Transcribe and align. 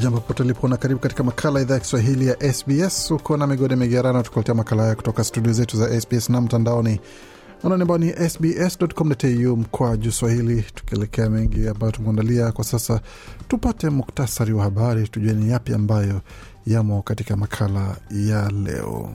Jambo 0.00 0.20
pote 0.20 0.44
lipo 0.44 0.68
na 0.68 0.76
karibu 0.76 1.00
katika 1.00 1.22
makala 1.24 1.60
idhaa 1.60 1.74
ya 1.74 1.80
kiswahili 1.80 2.26
ya 2.26 2.52
sbs 2.52 3.10
uko 3.10 3.36
na 3.36 3.46
migode 3.46 3.76
migerano 3.76 4.22
tukuletea 4.22 4.54
makala 4.54 4.82
haya 4.82 4.94
kutoka 4.94 5.24
studio 5.24 5.52
zetu 5.52 5.76
za 5.76 6.00
sbs 6.00 6.28
na 6.30 6.40
mtandaoni. 6.40 7.00
Anani 7.64 7.82
ambao 7.82 7.98
ni 7.98 8.12
sbs.com.au 8.30 9.56
mkoa 9.56 9.96
juu 9.96 10.10
swahili. 10.10 10.64
Tukielekea 10.74 11.30
mengi 11.30 11.68
ambayo 11.68 11.92
tumeandalia 11.92 12.52
kwa 12.52 12.64
sasa 12.64 13.00
tupate 13.48 13.90
muktasari 13.90 14.52
wa 14.52 14.62
habari 14.64 15.08
tujue 15.08 15.32
ni 15.32 15.50
yapi 15.50 15.74
ambayo 15.74 16.20
yamo 16.66 17.02
katika 17.02 17.36
makala 17.36 17.96
ya 18.10 18.50
leo 18.50 19.14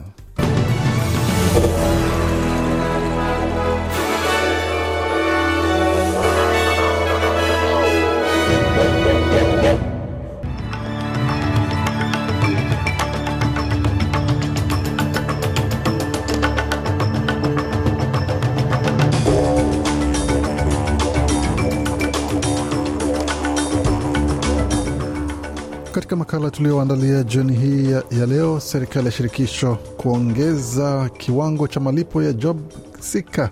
Katika 26.16 26.36
makala 26.38 26.50
tulioandalia 26.50 27.22
jioni 27.22 27.52
hii 27.52 27.90
ya, 27.90 28.02
ya 28.10 28.26
leo, 28.26 28.60
serikali 28.60 29.06
ya 29.06 29.12
shirikisho 29.12 29.74
kuongeza 29.96 31.08
kiwango 31.18 31.68
cha 31.68 31.80
malipo 31.80 32.22
ya 32.22 32.32
job 32.32 32.60
sika 33.00 33.50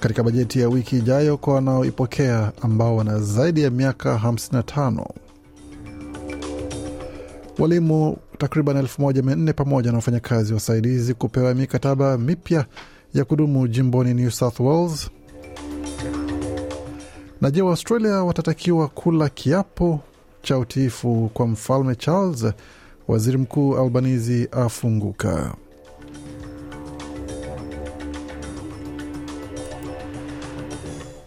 katika 0.00 0.22
bajeti 0.22 0.60
ya 0.60 0.68
wiki 0.68 0.96
ijayo 0.98 1.36
kwa 1.36 1.54
wanaoipokea 1.54 2.52
ambao 2.62 2.96
wana 2.96 3.18
zaidi 3.20 3.62
ya 3.62 3.70
miaka 3.70 4.16
55. 4.24 5.06
Walimu 7.58 8.16
takriban 8.38 8.76
1400 8.76 9.52
pamoja 9.52 9.90
na 9.90 9.96
wafanyakazi 9.98 10.54
wasaidizi 10.54 11.14
kupewa 11.14 11.54
mikataba 11.54 12.18
mipya 12.18 12.64
ya 13.14 13.24
kudumu 13.24 13.68
jimboni 13.68 14.14
New 14.14 14.30
South 14.30 14.60
Wales. 14.60 15.10
Na 17.40 17.50
je, 17.50 17.62
Waaustralia 17.62 18.24
watatakiwa 18.24 18.88
kula 18.88 19.28
kiapo 19.28 20.00
cha 20.46 20.58
utiifu 20.58 21.30
kwa 21.34 21.46
mfalme 21.46 21.94
Charles? 21.94 22.44
Waziri 23.08 23.38
Mkuu 23.38 23.76
Albanizi 23.78 24.48
afunguka. 24.52 25.54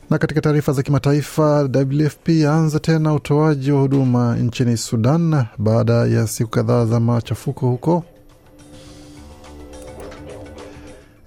Na 0.09 0.17
katika 0.17 0.41
taarifa 0.41 0.73
za 0.73 0.83
kimataifa, 0.83 1.69
WFP 1.93 2.29
yaanza 2.29 2.79
tena 2.79 3.13
utoaji 3.13 3.71
wa 3.71 3.81
huduma 3.81 4.35
nchini 4.37 4.77
Sudan 4.77 5.45
baada 5.57 5.93
ya 5.93 6.27
siku 6.27 6.49
kadhaa 6.49 6.85
za 6.85 6.99
machafuko 6.99 7.69
huko. 7.69 8.03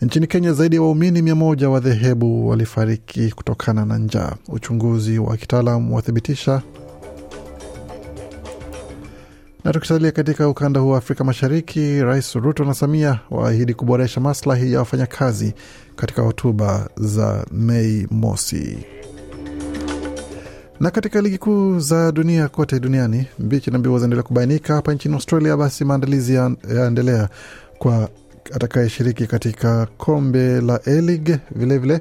Nchini 0.01 0.27
Kenya, 0.27 0.53
zaidi 0.53 0.77
ya 0.77 0.83
waumini 0.83 1.23
mia 1.23 1.35
moja 1.35 1.69
wa 1.71 1.81
dhehebu 1.81 2.49
walifariki 2.49 3.31
kutokana 3.31 3.85
na 3.85 3.99
njaa. 3.99 4.33
Uchunguzi 4.49 5.19
wa 5.19 5.37
kitaalam 5.37 5.93
wathibitisha 5.93 6.63
na 9.65 9.73
tukisalia 9.73 10.13
katika 10.13 10.49
ukanda 10.49 10.81
huu 10.81 10.91
wa 10.91 10.99
Afrika 10.99 11.25
Mashariki, 11.25 12.03
Rais 12.03 12.35
Ruto 12.35 12.65
na 12.65 12.75
Samia 12.75 13.19
waahidi 13.31 13.75
kuboresha 13.75 14.21
maslahi 14.21 14.73
ya 14.73 14.79
wafanyakazi 14.79 15.55
katika 15.97 16.23
hotuba 16.23 16.89
za 16.97 17.47
Mei 17.53 18.07
Mosi. 18.11 18.79
Na 20.81 20.91
katika 20.91 21.21
ligi 21.21 21.39
kuu 21.39 21.79
za 21.79 22.13
dunia 22.13 22.49
kote 22.49 22.81
duniani, 22.81 23.27
mbichi 23.39 23.71
na 23.71 23.79
mbivu 23.79 23.99
zaendelea 23.99 24.23
kubainika. 24.23 24.75
Hapa 24.75 24.95
nchini 24.95 25.15
Australia, 25.15 25.57
basi 25.57 25.85
maandalizi 25.85 26.35
yaendelea 26.75 27.29
kwa 27.79 28.09
atakayeshiriki 28.55 29.27
katika 29.27 29.87
kombe 29.87 30.61
la 30.61 30.81
A-League. 30.87 31.39
Vilevile 31.51 32.01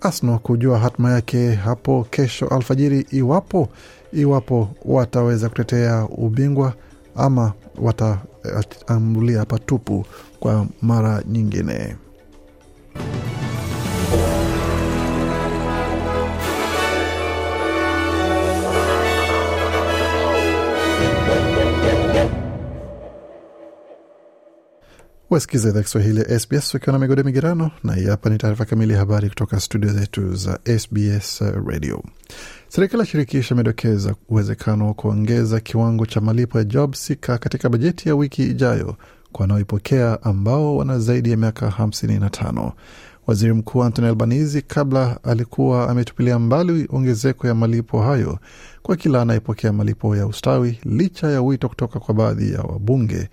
Arsenal 0.00 0.38
kujua 0.38 0.78
hatma 0.78 1.12
yake 1.12 1.54
hapo 1.54 2.06
kesho 2.10 2.46
alfajiri, 2.48 3.06
iwapo 3.10 3.68
iwapo 4.12 4.68
wataweza 4.84 5.48
kutetea 5.48 6.04
ubingwa 6.10 6.74
ama 7.16 7.52
wataambulia 7.78 9.44
patupu 9.44 10.06
kwa 10.40 10.66
mara 10.82 11.22
nyingine. 11.28 11.96
Wasikiza 25.32 25.68
idhaa 25.68 25.82
Kiswahili 25.82 26.20
ya 26.20 26.38
SBS 26.40 26.74
ukiwa 26.74 26.92
na 26.92 26.98
migode 26.98 27.22
migerano, 27.22 27.70
na 27.84 27.94
hii 27.94 28.06
hapa 28.06 28.30
ni 28.30 28.38
taarifa 28.38 28.64
kamili 28.64 28.92
ya 28.92 28.98
habari 28.98 29.28
kutoka 29.28 29.60
studio 29.60 29.92
zetu 29.92 30.34
za 30.34 30.58
SBS 30.78 31.40
Radio. 31.66 32.02
Serikali 32.74 33.00
ya 33.00 33.06
shirikisho 33.06 33.54
imedokeza 33.54 34.14
uwezekano 34.28 34.86
wa 34.86 34.94
kuongeza 34.94 35.60
kiwango 35.60 36.06
cha 36.06 36.20
malipo 36.20 36.58
ya 36.58 36.64
job 36.64 36.94
seeker 36.94 37.38
katika 37.38 37.68
bajeti 37.68 38.08
ya 38.08 38.14
wiki 38.14 38.42
ijayo 38.42 38.96
kwa 39.32 39.40
wanaoipokea 39.42 40.22
ambao 40.22 40.76
wana 40.76 40.98
zaidi 40.98 41.30
ya 41.30 41.36
miaka 41.36 41.66
55. 41.68 42.72
Waziri 43.26 43.52
Mkuu 43.52 43.82
Anthony 43.82 44.08
Albanese 44.08 44.60
kabla 44.60 45.18
alikuwa 45.24 45.90
ametupilia 45.90 46.38
mbali 46.38 46.88
ongezeko 46.90 47.46
ya 47.46 47.54
malipo 47.54 48.02
hayo 48.02 48.38
kwa 48.82 48.96
kila 48.96 49.22
anayepokea 49.22 49.72
malipo 49.72 50.16
ya 50.16 50.26
ustawi, 50.26 50.78
licha 50.84 51.30
ya 51.30 51.42
wito 51.42 51.68
kutoka 51.68 52.00
kwa 52.00 52.14
baadhi 52.14 52.52
ya 52.52 52.60
wabunge 52.60 53.28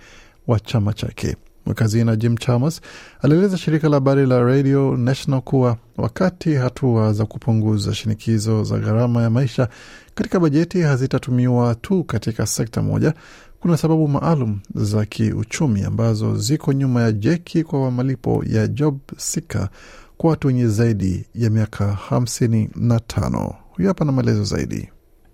wa 0.48 0.60
chama 0.60 0.94
chake. 0.94 1.36
Mwekazina 1.66 2.16
Jim 2.16 2.38
Chalmers 2.38 2.82
alieleza 3.22 3.58
shirika 3.58 3.90
la 3.90 3.96
habari 3.96 4.26
la 4.26 4.44
Radio 4.44 4.98
National 4.98 5.42
kuwa 5.42 5.78
wakati 5.98 6.54
hatua 6.56 7.14
za 7.14 7.26
kupunguza 7.26 7.94
shinikizo 7.96 8.64
za 8.64 8.78
gharama 8.78 9.22
ya 9.22 9.30
maisha 9.30 9.70
katika 10.16 10.40
bajeti 10.40 10.82
hazitatumiwa 10.82 11.76
tu 11.76 12.04
katika 12.04 12.46
sekta 12.46 12.82
moja, 12.82 13.14
kuna 13.60 13.78
sababu 13.78 14.08
maalum 14.08 14.60
za 14.76 15.06
kiuchumi 15.06 15.84
ambazo 15.84 16.36
ziko 16.38 16.74
nyuma 16.74 17.02
ya 17.02 17.12
jeki 17.12 17.64
kwa 17.64 17.92
malipo 17.92 18.44
ya 18.48 18.68
job 18.68 19.00
seeker 19.18 19.70
kwa 20.18 20.30
watu 20.30 20.48
wenye 20.48 20.68
zaidi 20.68 21.26
ya 21.36 21.50
miaka 21.50 21.86
hamsini 21.94 22.70
na 22.76 23.00
tano. 23.00 23.56
Huyu 23.76 23.88
hapa 23.88 24.06
na 24.06 24.12
maelezo 24.12 24.44
zaidi. 24.44 24.90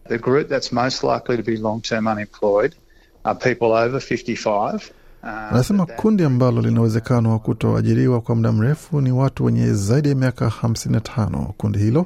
The 0.09 0.17
group 0.17 0.49
that's 0.49 0.71
most 0.73 1.03
likely 1.03 1.37
to 1.37 1.43
be 1.43 1.57
long-term 1.57 2.07
unemployed 2.07 2.75
are 3.23 3.39
people 3.39 3.65
over 3.73 3.99
55 3.99 4.79
Anasema 5.25 5.85
kundi 5.85 6.23
ambalo 6.23 6.61
lina 6.61 6.79
uwezekano 6.79 7.31
wa 7.31 7.39
kutoajiriwa 7.39 8.21
kwa 8.21 8.35
muda 8.35 8.51
mrefu 8.51 9.01
ni 9.01 9.11
watu 9.11 9.45
wenye 9.45 9.73
zaidi 9.73 10.09
ya 10.09 10.15
miaka 10.15 10.45
55. 10.63 11.45
Kundi 11.57 11.79
hilo 11.79 12.05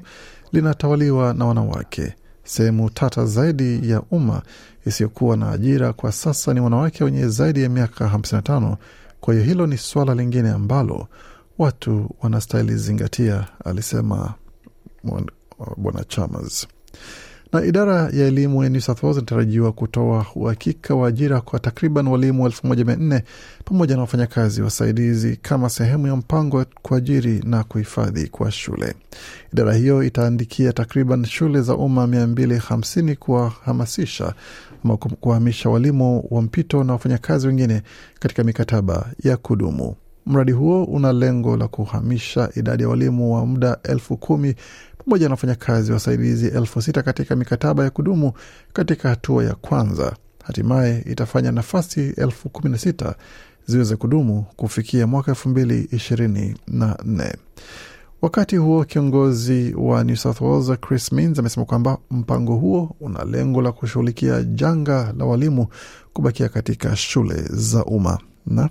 linatawaliwa 0.51 1.33
na 1.33 1.45
wanawake. 1.45 2.13
Sehemu 2.43 2.89
tata 2.89 3.25
zaidi 3.25 3.89
ya 3.89 4.01
umma 4.11 4.41
isiyokuwa 4.85 5.37
na 5.37 5.51
ajira 5.51 5.93
kwa 5.93 6.11
sasa 6.11 6.53
ni 6.53 6.59
wanawake 6.59 7.03
wenye 7.03 7.27
zaidi 7.27 7.63
ya 7.63 7.69
miaka 7.69 8.05
55. 8.07 8.77
Kwa 9.21 9.33
hiyo 9.33 9.45
hilo 9.45 9.67
ni 9.67 9.77
suala 9.77 10.15
lingine 10.15 10.49
ambalo 10.49 11.07
watu 11.57 12.09
wanastahili 12.21 12.75
zingatia, 12.75 13.45
alisema 13.65 14.33
bwana 15.77 16.03
Chalmers. 16.03 16.67
Na 17.53 17.65
idara 17.65 17.95
ya 18.13 18.27
elimu 18.27 18.63
ya 18.63 18.69
New 18.69 18.81
South 18.81 19.03
Wales 19.03 19.17
inatarajiwa 19.17 19.71
kutoa 19.71 20.25
uhakika 20.35 20.95
wa 20.95 21.07
ajira 21.07 21.41
kwa 21.41 21.59
takriban 21.59 22.07
walimu 22.07 22.45
elfu 22.45 22.67
moja 22.67 22.85
mia 22.85 22.95
nne 22.95 23.23
pamoja 23.65 23.95
na 23.95 24.01
wafanyakazi 24.01 24.61
wasaidizi 24.61 25.35
kama 25.37 25.69
sehemu 25.69 26.07
ya 26.07 26.15
mpango 26.15 26.57
wa 26.57 26.65
kuajiri 26.81 27.41
na 27.45 27.63
kuhifadhi 27.63 28.27
kwa 28.27 28.51
shule. 28.51 28.93
Idara 29.53 29.73
hiyo 29.73 30.03
itaandikia 30.03 30.73
takriban 30.73 31.25
shule 31.25 31.61
za 31.61 31.75
umma 31.75 32.07
mia 32.07 32.27
mbili 32.27 32.57
hamsini 32.57 33.15
kuwahamasisha 33.15 34.33
ama 34.83 34.97
kuwahamisha 34.97 35.69
walimu 35.69 36.27
wa 36.31 36.41
mpito 36.41 36.83
na 36.83 36.93
wafanyakazi 36.93 37.47
wengine 37.47 37.81
katika 38.19 38.43
mikataba 38.43 39.05
ya 39.23 39.37
kudumu. 39.37 39.95
Mradi 40.25 40.51
huo 40.51 40.83
una 40.83 41.13
lengo 41.13 41.57
la 41.57 41.67
kuhamisha 41.67 42.49
idadi 42.55 42.83
ya 42.83 42.89
walimu 42.89 43.35
wa 43.35 43.45
muda 43.45 43.77
elfu 43.83 44.17
kumi 44.17 44.55
pamoja 45.09 45.27
na 45.27 45.33
wafanyakazi 45.33 45.91
wasaidizi 45.91 46.47
elfu 46.47 46.81
sita 46.81 47.01
katika 47.03 47.35
mikataba 47.35 47.83
ya 47.83 47.89
kudumu 47.89 48.33
katika 48.73 49.09
hatua 49.09 49.43
ya 49.43 49.55
kwanza. 49.55 50.15
Hatimaye 50.43 51.03
itafanya 51.05 51.51
nafasi 51.51 52.13
elfu 52.17 52.49
kumi 52.49 52.69
na 52.69 52.77
sita 52.77 53.15
ziweze 53.65 53.95
kudumu 53.95 54.45
kufikia 54.55 55.07
mwaka 55.07 55.31
elfu 55.31 55.49
mbili 55.49 55.87
ishirini 55.91 56.55
na 56.67 56.97
nne. 57.05 57.35
Wakati 58.21 58.57
huo 58.57 58.83
kiongozi 58.83 59.73
wa 59.77 60.03
New 60.03 60.15
South 60.15 60.41
Wales 60.41 60.79
Chris 60.79 61.11
Minns 61.11 61.39
amesema 61.39 61.65
kwamba 61.65 61.97
mpango 62.11 62.55
huo 62.55 62.95
una 62.99 63.23
lengo 63.25 63.61
la 63.61 63.71
kushughulikia 63.71 64.43
janga 64.43 65.13
la 65.17 65.25
walimu 65.25 65.67
kubakia 66.13 66.49
katika 66.49 66.95
shule 66.95 67.41
za 67.49 67.85
umma 67.85 68.19
na 68.45 68.69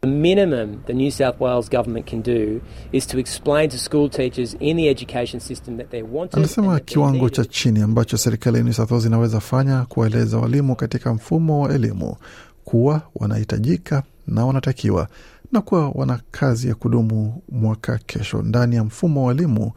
The 0.00 0.06
minimum 0.08 0.82
the 0.86 0.92
New 0.94 1.10
South 1.10 1.40
Wales 1.40 1.68
government 1.68 2.06
can 2.06 2.22
do 2.22 2.60
is 2.92 3.06
to 3.06 3.18
explain 3.18 3.68
to 3.70 3.78
school 3.78 4.08
teachers 4.08 4.54
in 4.60 4.76
the 4.76 4.88
education 4.88 5.40
system 5.40 5.76
that 5.78 5.90
they're 5.90 6.06
wanted. 6.12 6.36
Anasema 6.38 6.80
kiwango 6.80 7.28
cha 7.30 7.44
chini 7.44 7.80
ambacho 7.82 8.16
serikali 8.16 8.56
ya 8.56 8.62
New 8.64 8.72
South 8.72 8.90
Wales 8.90 9.06
inaweza 9.06 9.40
fanya 9.40 9.84
kuwaeleza 9.84 10.38
walimu 10.38 10.76
katika 10.76 11.14
mfumo 11.14 11.60
wa 11.60 11.74
elimu 11.74 12.16
kuwa 12.64 13.02
wanahitajika 13.14 14.02
na 14.26 14.46
wanatakiwa 14.46 15.08
na 15.52 15.60
kuwa 15.60 15.88
wana 15.90 16.20
kazi 16.30 16.68
ya 16.68 16.74
kudumu 16.74 17.42
mwaka 17.48 17.98
kesho 18.06 18.42
ndani 18.42 18.76
ya 18.76 18.84
mfumo 18.84 19.24
wa 19.26 19.32
elimu 19.34 19.72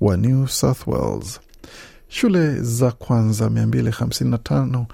wa 0.00 0.16
New 0.16 0.46
South 0.46 0.86
Wales. 0.86 1.40
Shule 2.08 2.54
za 2.60 2.90
kwanza 2.92 3.46
255 3.48 4.84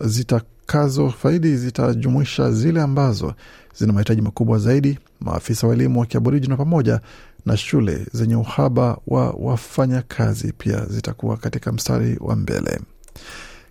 zitakazo 0.00 1.10
faidi 1.10 1.56
zitajumuisha 1.56 2.50
zile 2.52 2.80
ambazo 2.82 3.34
zina 3.78 3.92
mahitaji 3.92 4.22
makubwa 4.22 4.58
zaidi, 4.58 4.98
maafisa 5.20 5.66
wa 5.66 5.74
elimu 5.74 6.00
wa 6.00 6.06
kiaborijina 6.06 6.56
pamoja 6.56 7.00
na 7.46 7.56
shule 7.56 8.06
zenye 8.12 8.36
uhaba 8.36 8.98
wa 9.06 9.30
wafanyakazi 9.30 10.52
pia 10.58 10.84
zitakuwa 10.86 11.36
katika 11.36 11.72
mstari 11.72 12.16
wa 12.20 12.36
mbele. 12.36 12.80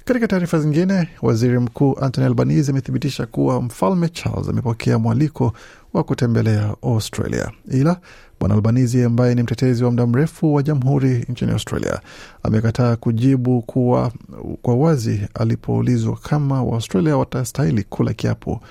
Katika 0.06 0.28
taarifa 0.28 0.60
zingine, 0.60 1.10
waziri 1.22 1.60
mkuu 1.60 1.98
Anthony 2.02 2.28
Albanese 2.28 2.72
amethibitisha 2.72 3.26
kuwa 3.26 3.62
mfalme 3.62 4.10
Charles 4.10 4.50
amepokea 4.50 5.00
mwaliko 5.00 5.54
wa 5.94 6.04
kutembelea 6.04 6.76
Australia, 6.82 7.52
ila 7.72 8.00
bwana 8.40 8.56
Albanese 8.56 9.04
ambaye 9.06 9.36
ni 9.36 9.44
mtetezi 9.44 9.84
wa 9.84 9.92
muda 9.92 10.08
mrefu 10.08 10.54
wa 10.54 10.64
jamhuri 10.64 11.26
nchini 11.30 11.52
Australia 11.52 12.00
amekataa 12.44 12.96
kujibu 12.96 13.62
kuwa 13.62 14.12
kwa 14.62 14.76
wazi 14.76 15.28
alipoulizwa 15.34 16.16
kama 16.16 16.64
Waaustralia 16.64 17.18
watastahili 17.18 17.84
kula 17.84 18.14
kiapo 18.14 18.62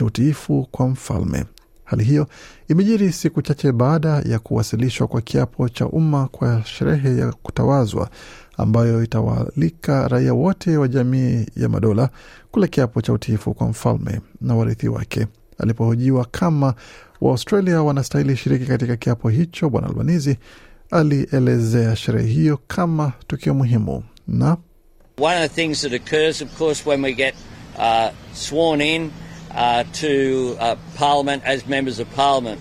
cha 0.00 0.04
utiifu 0.06 0.68
kwa 0.70 0.88
mfalme. 0.88 1.44
Hali 1.84 2.04
hiyo 2.04 2.26
imejiri 2.68 3.12
siku 3.12 3.42
chache 3.42 3.72
baada 3.72 4.08
ya 4.08 4.38
kuwasilishwa 4.38 5.06
kwa 5.06 5.20
kiapo 5.20 5.68
cha 5.68 5.86
umma 5.86 6.28
kwa 6.28 6.62
sherehe 6.64 7.16
ya 7.18 7.32
kutawazwa 7.32 8.10
ambayo 8.56 9.04
itawaalika 9.04 10.08
raia 10.08 10.34
wote 10.34 10.76
wa 10.76 10.88
jamii 10.88 11.46
ya 11.56 11.68
madola 11.68 12.10
kula 12.50 12.66
kiapo 12.66 13.02
cha 13.02 13.12
utiifu 13.12 13.54
kwa 13.54 13.68
mfalme 13.68 14.20
na 14.40 14.54
warithi 14.54 14.88
wake. 14.88 15.26
Alipohojiwa 15.58 16.24
kama 16.30 16.74
Waaustralia 17.20 17.82
wanastahili 17.82 18.36
shiriki 18.36 18.66
katika 18.66 18.96
kiapo 18.96 19.28
hicho, 19.28 19.70
Bwana 19.70 19.86
Albanizi 19.88 20.36
alielezea 20.90 21.96
sherehe 21.96 22.28
hiyo 22.28 22.58
kama 22.66 23.12
tukio 23.26 23.54
muhimu 23.54 24.02
na 24.28 24.56
One 25.18 25.44
of 25.44 25.52
the 25.54 25.98
uh, 29.54 29.82
to 30.00 30.56
uh, 30.60 30.74
Parliament 30.98 31.42
as 31.46 31.66
members 31.66 31.98
of 32.00 32.08
Parliament. 32.16 32.60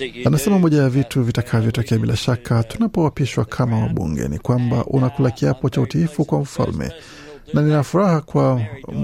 you 0.00 0.24
Anasema 0.28 0.58
moja 0.58 0.82
ya 0.82 0.88
vitu 0.88 1.22
vitakavyotokea 1.22 1.98
bila 1.98 2.16
shaka 2.16 2.62
tunapoapishwa 2.62 3.44
kama 3.44 3.78
wabunge 3.80 4.28
ni 4.28 4.38
kwamba 4.38 4.84
unakula 4.84 5.30
kiapo 5.30 5.70
cha 5.70 5.80
utiifu 5.80 6.24
kwa 6.24 6.40
mfalme, 6.40 6.92
na 7.54 7.62
nina 7.62 7.82
furaha 7.82 8.20
kwa 8.20 8.60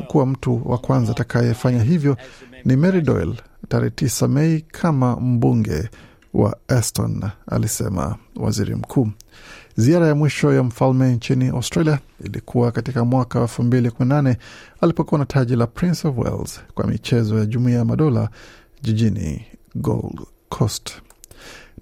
kuwa 0.09 0.27
mtu 0.27 0.63
wa 0.65 0.79
kwanza 0.79 1.13
atakayefanya 1.13 1.83
hivyo 1.83 2.17
ni 2.65 2.77
Mary 2.77 3.01
Doyle 3.01 3.35
tarehe 3.69 3.91
9 3.91 4.29
Mei 4.29 4.61
kama 4.61 5.17
mbunge 5.17 5.89
wa 6.37 6.57
Aston, 6.69 7.23
alisema 7.47 8.17
waziri 8.37 8.75
mkuu. 8.75 9.09
Ziara 9.77 10.07
ya 10.07 10.15
mwisho 10.15 10.55
ya 10.55 10.63
mfalme 10.63 11.13
nchini 11.15 11.49
Australia 11.49 11.99
ilikuwa 12.25 12.73
katika 12.73 13.05
mwaka 13.05 13.39
wa 13.39 13.45
elfu 13.45 13.63
mbili 13.63 13.91
kumi 13.91 14.09
na 14.09 14.15
nane 14.23 14.37
alipokuwa 14.81 15.19
na 15.19 15.25
taji 15.27 15.57
la 15.57 15.67
Prince 15.67 16.09
of 16.09 16.19
Wales 16.19 16.61
kwa 16.75 16.87
michezo 16.87 17.39
ya 17.39 17.47
Jumuiya 17.47 17.79
ya 17.79 17.85
Madola 17.85 18.29
jijini 18.83 19.45
Gold 19.75 20.21
Coast. 20.49 20.91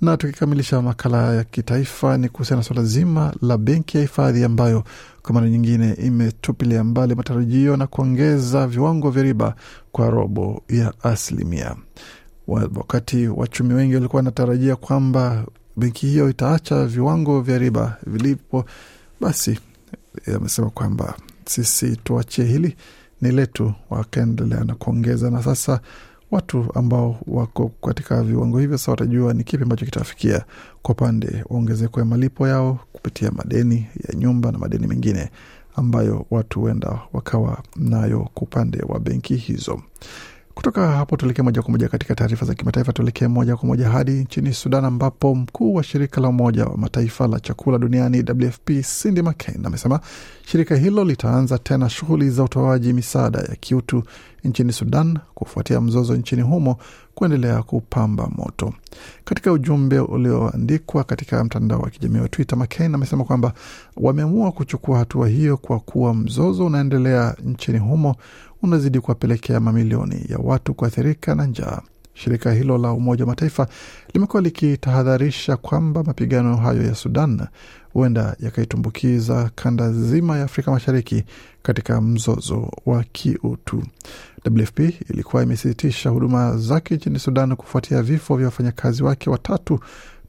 Na 0.01 0.17
tukikamilisha 0.17 0.83
makala 0.83 1.35
ya 1.35 1.45
kitaifa 1.45 2.19
ni 2.19 2.29
kuhusiana 2.29 2.61
na 2.61 2.65
suala 2.65 2.85
zima 2.85 3.35
la 3.43 3.59
benki 3.59 3.97
ya 3.97 4.03
hifadhi 4.03 4.45
ambayo 4.45 4.85
kwa 5.23 5.35
mara 5.35 5.49
nyingine 5.51 5.93
imetupilia 5.95 6.85
mbali 6.85 7.15
matarajio 7.15 7.77
na 7.77 7.87
kuongeza 7.87 8.67
viwango 8.67 9.11
vya 9.11 9.23
riba 9.23 9.55
kwa 9.93 10.11
robo 10.11 10.63
ya 10.69 10.93
asilimia. 11.03 11.77
Wa- 12.47 12.71
Wakati 12.75 13.29
wachumi 13.29 13.75
wengi 13.75 13.95
walikuwa 13.95 14.19
wanatarajia 14.19 14.77
kwamba 14.77 15.47
benki 15.77 16.07
hiyo 16.07 16.31
itaacha 16.31 16.87
viwango 16.87 17.41
vya 17.41 17.59
riba 17.59 17.97
vilipo, 18.07 18.65
basi 19.21 19.59
amesema 20.37 20.71
kwamba 20.71 21.15
sisi 21.47 21.97
tuachie 21.97 22.45
hili 22.45 22.77
ni 23.21 23.31
letu, 23.33 23.75
wakaendelea 23.91 24.65
na 24.65 24.75
kuongeza, 24.75 25.31
na 25.31 25.43
sasa 25.43 25.81
watu 26.31 26.67
ambao 26.75 27.19
wako 27.27 27.71
katika 27.87 28.23
viwango 28.23 28.59
hivyo 28.59 28.79
sasa 28.79 28.91
watajua 28.91 29.33
ni 29.35 29.45
kipi 29.45 29.63
ambacho 29.63 29.85
kitafikia 29.85 30.45
kwa 30.83 30.95
upande 30.95 31.45
wa 31.49 31.57
ongezeko 31.57 32.01
ya 32.01 32.07
malipo 32.07 32.49
yao 32.49 32.79
kupitia 32.93 33.31
madeni 33.31 33.87
ya 34.09 34.15
nyumba 34.19 34.53
na 34.53 34.59
madeni 34.59 34.87
mengine 34.87 35.31
ambayo 35.77 36.27
watu 36.31 36.61
huenda 36.61 36.99
wakawa 37.13 37.63
nayo 37.77 38.29
kwa 38.35 38.43
upande 38.43 38.79
wa 38.89 39.01
benki 39.01 39.37
hizo. 39.37 39.83
Kutoka 40.55 40.89
hapo 40.91 41.17
tuelekee 41.17 41.43
moja 41.43 41.63
kwa 41.63 41.71
moja 41.71 41.89
katika 41.89 42.15
taarifa 42.15 42.47
za 42.47 42.55
kimataifa. 42.55 42.93
Tuelekee 42.93 43.27
moja 43.29 43.57
kwa 43.57 43.67
moja 43.69 43.89
hadi 43.89 44.13
nchini 44.13 44.53
Sudan, 44.53 44.85
ambapo 44.85 45.35
mkuu 45.35 45.75
wa 45.75 45.83
shirika 45.83 46.21
la 46.21 46.29
Umoja 46.29 46.65
wa 46.65 46.77
Mataifa 46.77 47.29
la 47.29 47.41
chakula 47.41 47.79
duniani 47.79 48.25
WFP 48.47 48.71
Cindy 49.03 49.23
McCain 49.23 49.67
amesema 49.67 50.01
shirika 50.47 50.77
hilo 50.77 51.05
litaanza 51.05 51.59
tena 51.59 51.89
shughuli 51.91 52.31
za 52.31 52.43
utoaji 52.45 52.93
misaada 52.93 53.39
ya 53.39 53.57
kiutu 53.61 54.03
nchini 54.45 54.73
Sudan 54.73 55.19
kufuatia 55.35 55.81
mzozo 55.81 56.17
nchini 56.17 56.43
humo 56.43 56.77
kuendelea 57.15 57.63
kupamba 57.63 58.27
moto. 58.37 58.73
Katika 59.25 59.53
ujumbe 59.53 59.99
ulioandikwa 60.01 61.05
katika 61.05 61.45
mtandao 61.45 61.81
wa 61.81 61.91
kijamii 61.91 62.19
wa 62.21 62.29
Twitter, 62.29 62.59
McCain 62.59 62.95
amesema 62.95 63.25
kwamba 63.25 63.53
wameamua 63.97 64.53
kuchukua 64.53 64.99
hatua 64.99 65.29
hiyo 65.29 65.57
kwa 65.57 65.81
kuwa 65.81 66.15
mzozo 66.15 66.67
unaendelea 66.67 67.37
nchini 67.45 67.79
humo 67.79 68.17
unazidi 68.63 69.01
kuwapelekea 69.01 69.61
mamilioni 69.61 70.25
ya 70.29 70.39
watu 70.39 70.75
kuathirika 70.75 71.35
na 71.35 71.47
njaa. 71.47 71.81
Shirika 72.15 72.53
hilo 72.53 72.79
la 72.79 72.93
Umoja 72.93 73.25
wa 73.25 73.29
Mataifa 73.31 73.69
limekuwa 74.15 74.43
likitahadharisha 74.43 75.57
kwamba 75.57 76.03
mapigano 76.05 76.57
hayo 76.57 76.83
ya 76.83 76.95
Sudan 76.95 77.47
huenda 77.93 78.37
yakaitumbukiza 78.41 79.51
kanda 79.55 79.93
zima 79.93 80.39
ya 80.39 80.45
Afrika 80.45 80.71
Mashariki 80.71 81.25
katika 81.63 82.01
mzozo 82.01 82.71
wa 82.87 83.05
kiutu. 83.13 83.83
WFP 84.51 84.79
ilikuwa 85.11 85.43
imesitisha 85.43 86.11
huduma 86.11 86.57
zake 86.57 86.95
nchini 86.97 87.19
Sudan 87.19 87.57
kufuatia 87.57 88.03
vifo 88.03 88.37
vya 88.37 88.47
wafanyakazi 88.47 89.03
wake 89.03 89.31
watatu 89.31 89.81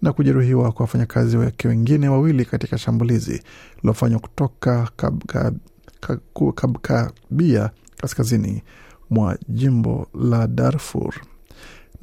na 0.02 0.14
kujeruhiwa 0.14 0.72
kwa 0.72 0.84
wafanyakazi 0.84 1.38
wake 1.38 1.68
wengine 1.68 2.10
wawili 2.10 2.46
katika 2.46 2.78
shambulizi 2.78 3.44
lilofanywa 3.84 4.20
kutoka 4.20 4.90
Kabka- 4.98 5.54
Ka- 6.00 6.20
Kabkabia 6.56 7.70
kaskazini 7.98 8.64
mwa 9.10 9.38
jimbo 9.50 10.08
la 10.22 10.48
Darfur. 10.48 11.14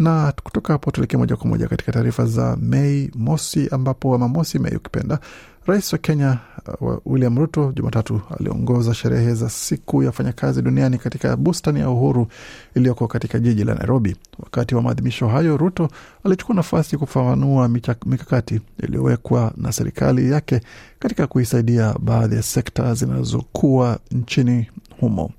Na 0.02 0.32
kutoka 0.42 0.72
hapo 0.72 0.90
tuelekee 0.90 1.16
moja 1.16 1.36
kwa 1.36 1.46
moja 1.46 1.68
katika 1.68 1.92
taarifa 1.92 2.26
za 2.26 2.56
Mei 2.60 3.10
mosi, 3.14 3.68
ambapo 3.70 4.14
ama 4.14 4.28
mosi 4.28 4.58
Mei 4.58 4.76
ukipenda, 4.76 5.18
Rais 5.66 5.92
wa 5.92 5.98
Kenya 5.98 6.38
uh, 6.80 6.96
William 7.04 7.38
Ruto 7.38 7.72
Jumatatu 7.76 8.20
aliongoza 8.40 8.94
sherehe 8.94 9.34
za 9.34 9.50
siku 9.50 10.02
ya 10.02 10.08
wafanyakazi 10.08 10.62
duniani 10.62 10.98
katika 10.98 11.36
bustani 11.36 11.80
ya 11.80 11.90
Uhuru 11.90 12.26
iliyoko 12.74 13.06
katika 13.08 13.38
jiji 13.38 13.64
la 13.64 13.74
Nairobi. 13.74 14.16
Wakati 14.38 14.74
wa 14.74 14.82
maadhimisho 14.82 15.28
hayo, 15.28 15.56
Ruto 15.56 15.88
alichukua 16.24 16.54
nafasi 16.54 16.96
kufafanua 16.96 17.68
mikakati 18.06 18.60
iliyowekwa 18.82 19.52
na 19.56 19.72
serikali 19.72 20.30
yake 20.30 20.60
katika 20.98 21.26
kuisaidia 21.26 21.94
baadhi 22.00 22.36
ya 22.36 22.42
sekta 22.42 22.94
zinazokuwa 22.94 23.98
nchini 24.10 24.66
humo. 25.00 25.30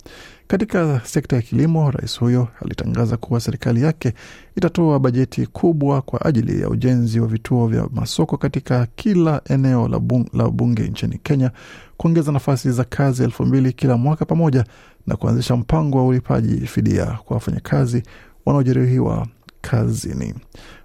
Katika 0.48 1.02
sekta 1.04 1.36
ya 1.36 1.42
kilimo, 1.42 1.92
rais 1.92 2.20
huyo 2.20 2.48
alitangaza 2.66 3.18
kuwa 3.18 3.40
serikali 3.40 3.82
yake 3.82 4.14
itatoa 4.58 5.00
bajeti 5.00 5.46
kubwa 5.48 6.02
kwa 6.02 6.26
ajili 6.26 6.62
ya 6.62 6.70
ujenzi 6.70 7.20
wa 7.20 7.28
vituo 7.28 7.68
vya 7.68 7.88
masoko 7.94 8.38
katika 8.38 8.88
kila 8.96 9.42
eneo 9.50 9.88
la, 9.88 10.00
bung, 10.00 10.26
la 10.34 10.50
bunge 10.50 10.84
nchini 10.84 11.18
Kenya, 11.24 11.52
kuongeza 11.98 12.32
nafasi 12.32 12.72
za 12.72 12.84
kazi 12.84 13.24
elfu 13.24 13.46
mbili 13.46 13.74
kila 13.74 13.98
mwaka, 13.98 14.26
pamoja 14.26 14.66
na 15.08 15.16
kuanzisha 15.16 15.56
mpango 15.56 15.98
wa 15.98 16.06
ulipaji 16.06 16.68
fidia 16.68 17.06
kwa 17.06 17.34
wafanyakazi 17.34 18.04
wanaojeruhiwa 18.46 19.28
kazini. 19.62 20.34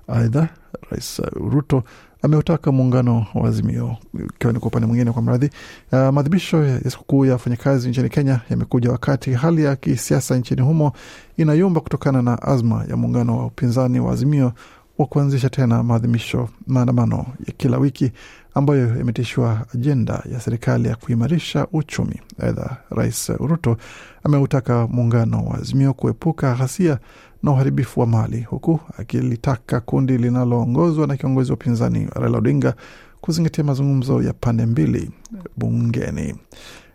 Aidha, 0.09 0.49
Rais 0.91 1.21
Ruto 1.33 1.83
ameutaka 2.23 2.73
muungano 2.73 3.27
wa 3.35 3.49
Azimio, 3.49 3.97
ikiwa 4.35 4.53
ni 4.53 4.59
kwa 4.59 4.69
upande 4.69 4.87
mwingine 4.87 5.13
kwa 5.13 5.23
mradhi. 5.23 5.51
Uh, 5.93 5.99
maadhimisho 5.99 6.65
ya 6.65 6.91
sikukuu 6.91 7.25
ya 7.27 7.33
wafanyakazi 7.33 7.89
nchini 7.89 8.09
Kenya 8.09 8.41
yamekuja 8.51 8.91
wakati 8.91 9.33
hali 9.33 9.65
ya 9.65 9.77
kisiasa 9.77 10.37
nchini 10.37 10.63
humo 10.63 10.93
inayumba 11.37 11.81
kutokana 11.81 12.23
na 12.23 12.43
azma 12.43 12.85
ya 12.91 12.97
muungano 12.97 13.39
wa 13.39 13.47
upinzani 13.47 14.01
wa 14.01 14.13
Azimio 14.13 14.53
wa 14.99 15.07
kuanzisha 15.07 15.51
tena 15.51 15.83
maadhimisho 15.83 16.49
maandamano 16.67 17.27
ya 17.47 17.53
kila 17.57 17.79
wiki 17.79 18.13
ambayo 18.55 19.01
imetishwa 19.01 19.67
ajenda 19.75 20.23
ya 20.33 20.41
serikali 20.41 20.89
ya 20.89 20.97
kuimarisha 20.97 21.67
uchumi. 21.73 22.21
Aidha, 22.39 22.77
Rais 22.91 23.29
Ruto 23.29 23.77
ameutaka 24.25 24.87
muungano 24.87 25.45
wa 25.45 25.59
Azimio 25.59 25.95
kuepuka 25.95 26.55
ghasia 26.55 26.99
na 27.43 27.51
uharibifu 27.51 28.01
wa 28.01 28.07
mali 28.07 28.41
huku 28.43 28.81
akilitaka 28.99 29.81
kundi 29.81 30.19
linaloongozwa 30.19 31.07
na 31.07 31.17
kiongozi 31.17 31.51
wa 31.53 31.55
upinzani 31.57 32.09
Raila 32.15 32.39
Odinga 32.39 32.75
kuzingatia 33.21 33.65
mazungumzo 33.65 34.23
ya 34.23 34.33
pande 34.33 34.67
mbili 34.67 35.11
bungeni. 35.57 36.35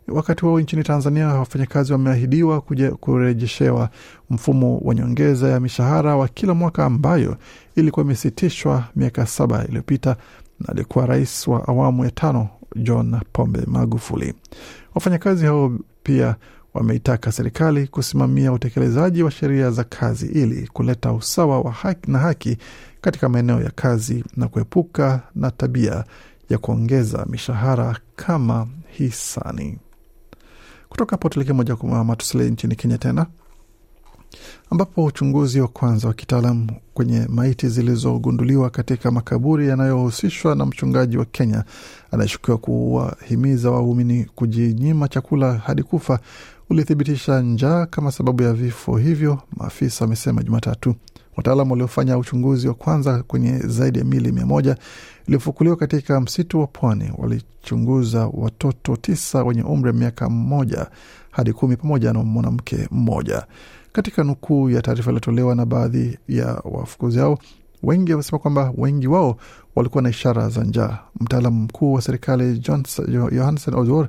Wakati 0.07 0.45
huo 0.45 0.59
nchini 0.59 0.83
Tanzania, 0.83 1.27
wafanyakazi 1.27 1.91
wameahidiwa 1.91 2.61
kurejeshewa 2.99 3.89
mfumo 4.29 4.77
wa 4.77 4.95
nyongeza 4.95 5.49
ya 5.49 5.59
mishahara 5.59 6.15
wa 6.15 6.27
kila 6.27 6.53
mwaka 6.53 6.85
ambayo 6.85 7.37
ilikuwa 7.75 8.05
imesitishwa 8.05 8.83
miaka 8.95 9.25
saba 9.25 9.65
iliyopita 9.65 10.15
na 10.59 10.69
alikuwa 10.69 11.05
rais 11.05 11.47
wa 11.47 11.67
awamu 11.67 12.05
ya 12.05 12.11
tano 12.11 12.47
John 12.75 13.19
Pombe 13.33 13.59
Magufuli. 13.67 14.33
Wafanyakazi 14.95 15.45
hao 15.45 15.71
pia 16.03 16.35
wameitaka 16.73 17.31
serikali 17.31 17.87
kusimamia 17.87 18.51
utekelezaji 18.53 19.23
wa 19.23 19.31
sheria 19.31 19.71
za 19.71 19.83
kazi 19.83 20.25
ili 20.25 20.67
kuleta 20.67 21.13
usawa 21.13 21.61
wa 21.61 21.71
haki 21.71 22.11
na 22.11 22.19
haki 22.19 22.57
katika 23.01 23.29
maeneo 23.29 23.61
ya 23.61 23.71
kazi 23.75 24.23
na 24.37 24.47
kuepuka 24.47 25.21
na 25.35 25.51
tabia 25.51 26.03
ya 26.49 26.57
kuongeza 26.57 27.25
mishahara 27.29 27.97
kama 28.15 28.67
hisani. 28.97 29.77
Kutoka 30.93 31.11
hapo 31.11 31.29
tuelekee 31.29 31.53
moja 31.53 31.75
kwa 31.75 32.03
moja 32.03 32.15
tusalie 32.15 32.49
nchini 32.49 32.75
Kenya 32.75 32.97
tena 32.97 33.25
ambapo 34.69 35.03
uchunguzi 35.03 35.61
wa 35.61 35.67
kwanza 35.67 36.07
wa 36.07 36.13
kitaalam 36.13 36.67
kwenye 36.93 37.25
maiti 37.29 37.67
zilizogunduliwa 37.69 38.69
katika 38.69 39.11
makaburi 39.11 39.67
yanayohusishwa 39.67 40.55
na 40.55 40.65
mchungaji 40.65 41.17
wa 41.17 41.25
Kenya 41.25 41.63
anayeshukiwa 42.11 42.57
kuwahimiza 42.57 43.71
waumini 43.71 44.25
kujinyima 44.35 45.07
chakula 45.07 45.53
hadi 45.53 45.83
kufa 45.83 46.19
ulithibitisha 46.69 47.41
njaa 47.41 47.85
kama 47.85 48.11
sababu 48.11 48.43
ya 48.43 48.53
vifo 48.53 48.97
hivyo, 48.97 49.39
maafisa 49.57 50.05
wamesema 50.05 50.43
Jumatatu. 50.43 50.95
Wataalam 51.37 51.71
waliofanya 51.71 52.17
uchunguzi 52.17 52.67
wa 52.67 52.73
kwanza 52.73 53.23
kwenye 53.23 53.59
zaidi 53.59 53.99
ya 53.99 54.05
mili 54.05 54.31
mia 54.31 54.45
moja 54.45 54.77
iliyofukuliwa 55.27 55.75
katika 55.75 56.21
msitu 56.21 56.59
wa 56.59 56.67
pwani 56.67 57.11
walichunguza 57.17 58.27
watoto 58.33 58.95
tisa 58.95 59.43
wenye 59.43 59.63
umri 59.63 59.87
wa 59.87 59.93
miaka 59.93 60.29
mmoja 60.29 60.87
hadi 61.31 61.53
kumi 61.53 61.75
pamoja 61.77 62.13
na 62.13 62.23
mwanamke 62.23 62.87
mmoja. 62.91 63.45
Katika 63.91 64.23
nukuu 64.23 64.69
ya 64.69 64.81
taarifa 64.81 65.09
iliyotolewa 65.11 65.55
na 65.55 65.65
baadhi 65.65 66.17
ya 66.27 66.61
wafukuzi 66.63 67.19
hao, 67.19 67.39
wengi 67.83 68.11
wamesema 68.11 68.39
kwamba 68.39 68.73
wengi 68.77 69.07
wao 69.07 69.37
walikuwa 69.75 70.01
na 70.03 70.09
ishara 70.09 70.49
za 70.49 70.63
njaa. 70.63 70.99
Mtaalamu 71.19 71.61
mkuu 71.63 71.93
wa 71.93 72.01
serikali 72.01 72.59
Johansen 73.31 73.73
Ozor 73.75 74.07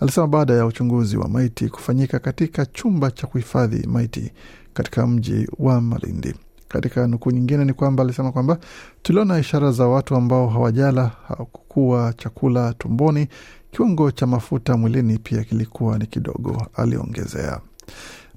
alisema 0.00 0.26
baada 0.26 0.54
ya 0.54 0.66
uchunguzi 0.66 1.16
wa 1.16 1.28
maiti 1.28 1.68
kufanyika 1.68 2.18
katika 2.18 2.66
chumba 2.66 3.10
cha 3.10 3.26
kuhifadhi 3.26 3.86
maiti 3.86 4.32
katika 4.74 5.06
mji 5.06 5.48
wa 5.58 5.80
Malindi. 5.80 6.34
Katika 6.72 7.06
nukuu 7.06 7.30
nyingine 7.30 7.64
ni 7.64 7.72
kwamba 7.72 8.02
alisema 8.02 8.32
kwamba 8.32 8.58
tuliona 9.02 9.38
ishara 9.38 9.72
za 9.72 9.86
watu 9.86 10.16
ambao 10.16 10.48
hawajala, 10.48 11.10
hawakukuwa 11.28 12.12
chakula 12.12 12.72
tumboni, 12.74 13.28
kiwango 13.70 14.10
cha 14.10 14.26
mafuta 14.26 14.76
mwilini 14.76 15.18
pia 15.18 15.44
kilikuwa 15.44 15.98
ni 15.98 16.06
kidogo, 16.06 16.66
aliongezea 16.74 17.60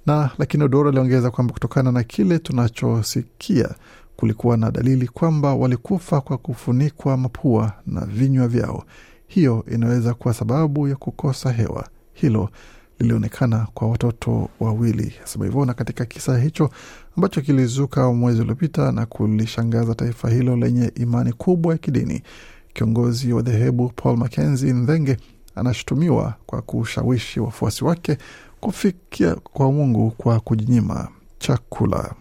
na 0.05 0.29
lakini 0.37 0.63
Odoro 0.63 0.89
aliongeza 0.89 1.31
kwamba 1.31 1.53
kutokana 1.53 1.91
na 1.91 2.03
kile 2.03 2.39
tunachosikia 2.39 3.69
kulikuwa 4.15 4.57
na 4.57 4.71
dalili 4.71 5.07
kwamba 5.07 5.53
walikufa 5.55 6.21
kwa 6.21 6.37
kufunikwa 6.37 7.17
mapua 7.17 7.71
na 7.87 8.01
vinywa 8.05 8.47
vyao. 8.47 8.83
Hiyo 9.27 9.65
inaweza 9.71 10.13
kuwa 10.13 10.33
sababu 10.33 10.87
ya 10.87 10.95
kukosa 10.95 11.51
hewa. 11.51 11.87
Hilo 12.13 12.49
lilionekana 12.99 13.67
kwa 13.73 13.87
watoto 13.87 14.49
wawili, 14.59 15.13
asema 15.23 15.45
hivyo. 15.45 15.65
Na 15.65 15.73
katika 15.73 16.05
kisa 16.05 16.37
hicho 16.39 16.69
ambacho 17.17 17.41
kilizuka 17.41 18.11
mwezi 18.13 18.41
uliopita 18.41 18.91
na 18.91 19.05
kulishangaza 19.05 19.95
taifa 19.95 20.29
hilo 20.29 20.55
lenye 20.55 20.91
imani 20.95 21.33
kubwa 21.33 21.73
ya 21.73 21.77
kidini, 21.77 22.21
kiongozi 22.73 23.33
wa 23.33 23.41
dhehebu 23.41 23.89
Paul 23.95 24.17
Mackenzie 24.17 24.73
Nthenge 24.73 25.17
anashutumiwa 25.55 26.33
kwa 26.45 26.61
kushawishi 26.61 27.39
wafuasi 27.39 27.85
wake 27.85 28.17
kufikia 28.59 29.35
kwa 29.35 29.71
Mungu 29.71 30.11
kwa 30.11 30.39
kujinyima 30.39 31.07
chakula. 31.39 32.13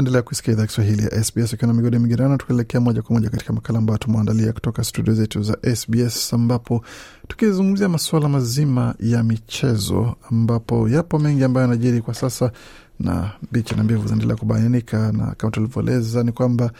Waendelea 0.00 0.22
kusikia 0.22 0.52
idhaa 0.52 0.66
Kiswahili 0.66 1.02
ya 1.02 1.24
SBS 1.24 1.52
ukiwa 1.52 1.66
na 1.68 1.74
migodi 1.74 1.98
migerano, 1.98 2.36
tukielekea 2.36 2.80
moja 2.80 3.02
kwa 3.02 3.14
moja 3.14 3.30
katika 3.30 3.52
makala 3.52 3.78
ambayo 3.78 3.98
tumeandalia 3.98 4.52
kutoka 4.52 4.84
studio 4.84 5.14
zetu 5.14 5.42
za 5.42 5.56
SBS, 5.76 6.34
ambapo 6.34 6.84
tukizungumzia 7.28 7.88
masuala 7.88 8.28
mazima 8.28 8.94
ya 9.00 9.22
michezo, 9.22 10.14
ambapo 10.30 10.88
yapo 10.88 11.18
mengi 11.18 11.44
ambayo 11.44 11.66
yanajiri 11.66 12.00
kwa 12.02 12.14
sasa 12.14 12.52
na 13.00 13.30
bichi 13.52 13.74
na 13.74 13.82
mbivu 13.84 14.02
zinaendelea 14.02 14.36
kubainika, 14.36 15.12
na 15.12 15.34
kama 15.34 15.50
tulivyoeleza 15.50 16.22
ni 16.22 16.32
kwamba 16.32 16.70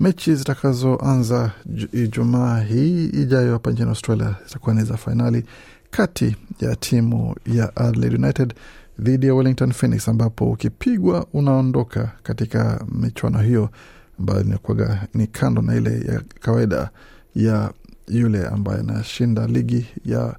mechi 0.00 0.34
zitakazoanza 0.34 1.50
Ijumaa 1.92 2.60
hii 2.60 3.04
ijayo 3.06 3.52
hapa 3.52 3.70
nchini 3.70 3.88
Australia 3.88 4.34
zitakuwa 4.46 4.74
ni 4.74 4.84
za 4.84 4.96
fainali 4.96 5.44
kati 5.90 6.36
ya 6.60 6.76
timu 6.76 7.34
ya 7.46 7.76
Adelaide 7.76 8.16
United 8.16 8.54
dhidi 9.02 9.26
ya 9.26 9.34
Wellington 9.34 9.72
Phoenix, 9.72 10.08
ambapo 10.08 10.50
ukipigwa 10.50 11.26
unaondoka 11.32 12.12
katika 12.22 12.84
michuano 12.92 13.38
hiyo 13.38 13.70
ambayo 14.18 14.40
inakuwaga 14.40 15.06
ni 15.14 15.26
kando 15.26 15.62
na 15.62 15.74
ile 15.76 15.90
ya 16.12 16.22
kawaida 16.40 16.90
ya 17.36 17.72
yule 18.08 18.46
ambaye 18.46 18.80
anashinda 18.80 19.46
ligi 19.46 19.86
ya, 20.04 20.36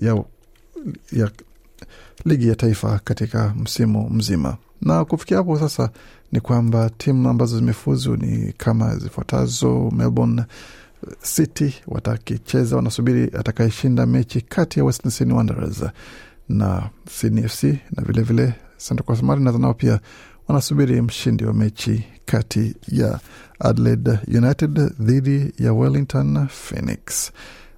ya, 0.00 0.24
ya 1.12 1.30
ligi 2.24 2.48
ya 2.48 2.54
taifa 2.56 3.00
katika 3.04 3.54
msimu 3.62 4.10
mzima. 4.10 4.56
Na 4.82 5.04
kufikia 5.04 5.36
hapo 5.36 5.58
sasa 5.58 5.90
ni 6.32 6.40
kwamba 6.40 6.90
timu 6.98 7.28
ambazo 7.28 7.58
zimefuzu 7.58 8.16
ni 8.16 8.52
kama 8.52 8.96
zifuatazo: 8.96 9.90
Melbourne 9.96 10.44
City 11.22 11.74
watakicheza, 11.86 12.76
wanasubiri 12.76 13.22
atakayeshinda 13.38 14.06
mechi 14.06 14.40
kati 14.40 14.78
ya 14.78 14.84
Western 14.84 15.10
Sydney 15.10 15.36
Wanderers 15.36 15.84
na 16.48 16.90
Sydney 17.10 17.48
FC 17.48 17.62
na 17.96 18.02
vilevile 18.06 18.54
Central 18.88 19.58
nao 19.58 19.74
pia 19.74 20.00
wanasubiri 20.48 21.02
mshindi 21.02 21.44
wa 21.44 21.54
mechi 21.54 22.04
kati 22.24 22.74
ya 22.88 23.20
Adelaide 23.60 24.18
United 24.28 24.92
dhidi 25.00 25.52
ya 25.58 25.72
Wellington 25.72 26.46
Phoenix. 26.48 27.32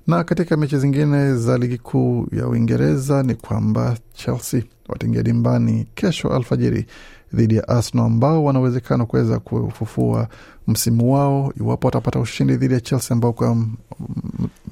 Na 0.07 0.25
katika 0.25 0.57
mechi 0.57 0.79
zingine 0.79 1.35
za 1.37 1.59
ligi 1.59 1.79
kuu 1.79 2.27
ya 2.33 2.49
Uingereza 2.49 3.23
ni 3.23 3.35
kwamba 3.35 3.97
Chelsea 4.15 4.63
wataingia 4.89 5.23
dimbani 5.23 5.87
kesho 5.95 6.29
alfajiri 6.29 6.87
dhidi 7.35 7.57
ya 7.57 7.69
Arsenal 7.69 8.07
ambao 8.07 8.45
wana 8.45 8.61
uwezekano 8.61 9.07
kuweza 9.07 9.39
kufufua 9.39 10.29
msimu 10.67 11.15
wao 11.15 11.53
iwapo 11.61 11.87
watapata 11.87 12.21
ushindi 12.21 12.57
dhidi 12.57 12.75
ya 12.75 12.81
Chelsea 12.81 13.15
ambao 13.15 13.33
kwa 13.33 13.57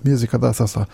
miezi 0.04 0.26
kadhaa 0.26 0.52
sasa 0.54 0.86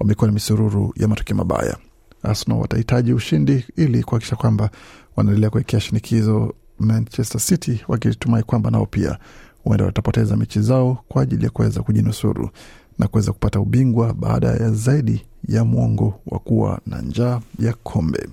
wamekuwa 0.00 0.26
na 0.26 0.34
misururu 0.34 0.92
ya 0.96 1.08
matokeo 1.08 1.36
mabaya. 1.36 1.76
Arsenal 2.24 2.58
watahitaji 2.60 3.12
ushindi 3.12 3.64
ili 3.76 4.02
kuhakikisha 4.02 4.36
kwamba 4.36 4.70
wanaendelea 5.16 5.50
kuwekea 5.50 5.80
shinikizo 5.80 6.54
Manchester 6.78 7.40
City 7.40 7.84
wakitumai 7.88 8.42
kwamba 8.42 8.70
nao 8.70 8.86
pia 8.86 9.18
huenda 9.64 9.84
watapoteza 9.84 10.36
mechi 10.36 10.60
zao 10.60 10.98
kwa 11.08 11.22
ajili 11.22 11.44
ya 11.44 11.50
kuweza 11.50 11.82
kujinusuru 11.82 12.50
na 12.98 13.08
kuweza 13.08 13.32
kupata 13.32 13.60
ubingwa 13.60 14.14
baada 14.14 14.48
ya 14.48 14.70
zaidi 14.70 15.24
ya 15.48 15.64
mwongo 15.64 16.20
wa 16.26 16.38
kuwa 16.38 16.80
na 16.86 17.02
njaa 17.02 17.40
ya 17.58 17.72
kombe 17.72 18.28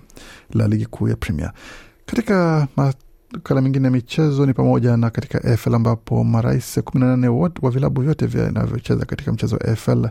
la 0.53 0.67
ligi 0.67 0.86
kuu 0.86 1.07
ya 1.10 1.15
Premier. 1.15 1.51
Katika 2.05 2.67
makala 2.77 3.62
mengine 3.62 3.86
ya 3.86 3.91
michezo 3.91 4.45
ni 4.45 4.53
pamoja 4.53 4.98
na 4.98 5.10
katika 5.10 5.43
AFL 5.43 5.75
ambapo 5.75 6.24
marais 6.24 6.79
kumi 6.83 7.03
na 7.03 7.10
nane 7.10 7.27
wa 7.62 7.71
vilabu 7.71 8.01
vyote 8.01 8.25
vinavyocheza 8.25 9.05
katika 9.05 9.31
mchezo 9.33 9.55
wa 9.55 9.62
AFL 9.65 10.07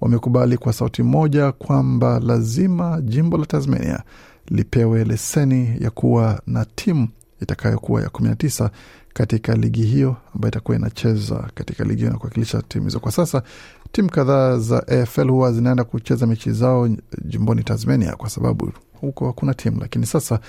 wamekubali 0.00 0.56
kwa 0.58 0.72
sauti 0.72 1.02
moja 1.02 1.52
kwamba 1.52 2.20
lazima 2.20 3.00
jimbo 3.00 3.38
la 3.38 3.46
Tasmania 3.46 4.02
lipewe 4.48 5.04
leseni 5.04 5.76
ya 5.80 5.90
kuwa 5.90 6.42
na 6.46 6.64
timu 6.64 7.08
itakayokuwa 7.42 8.02
ya 8.02 8.08
kumi 8.08 8.28
na 8.28 8.36
tisa 8.36 8.70
katika 9.12 9.54
ligi 9.54 9.82
hiyo 9.82 10.16
ambayo 10.34 10.50
itakuwa 10.50 10.76
inacheza 10.76 11.50
katika 11.54 11.84
ligi 11.84 11.96
hiyo 12.00 12.12
na 12.12 12.18
kuwakilisha 12.18 12.62
timu 12.62 12.84
hizo. 12.84 13.00
Kwa 13.00 13.12
sasa 13.12 13.42
timu 13.92 14.10
kadhaa 14.10 14.58
za 14.58 14.88
AFL 14.88 15.28
huwa 15.30 15.52
zinaenda 15.52 15.84
kucheza 15.84 16.26
mechi 16.26 16.52
zao 16.52 16.88
jimboni 17.24 17.64
Tasmania 17.64 18.12
kwa 18.16 18.30
sababu 18.30 18.72
huko 19.00 19.26
hakuna 19.26 19.54
timu, 19.54 19.80
lakini 19.80 20.06
sasa 20.06 20.40